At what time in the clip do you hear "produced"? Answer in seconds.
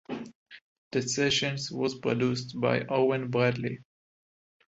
1.99-2.59